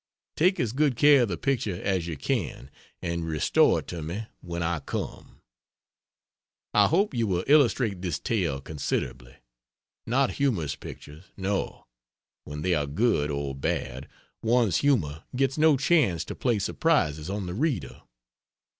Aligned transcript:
Take 0.35 0.59
as 0.59 0.71
good 0.71 0.95
care 0.95 1.21
of 1.21 1.27
the 1.27 1.37
picture 1.37 1.79
as 1.79 2.07
you 2.07 2.17
can 2.17 2.71
and 3.03 3.23
restore 3.27 3.81
it 3.81 3.87
to 3.89 4.01
me 4.01 4.25
when 4.41 4.63
I 4.63 4.79
come. 4.79 5.41
I 6.73 6.87
hope 6.87 7.13
you 7.13 7.27
will 7.27 7.43
illustrate 7.45 8.01
this 8.01 8.17
tale 8.17 8.61
considerably. 8.61 9.35
Not 10.07 10.31
humorous 10.41 10.75
pictures. 10.75 11.25
No. 11.37 11.85
When 12.45 12.63
they 12.63 12.73
are 12.73 12.87
good 12.87 13.29
(or 13.29 13.53
bad) 13.53 14.07
one's 14.41 14.77
humor 14.77 15.23
gets 15.35 15.59
no 15.59 15.77
chance 15.77 16.25
to 16.25 16.33
play 16.35 16.57
surprises 16.57 17.29
on 17.29 17.45
the 17.45 17.53
reader. 17.53 18.01